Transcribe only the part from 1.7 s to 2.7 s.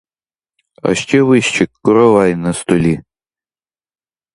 коровай на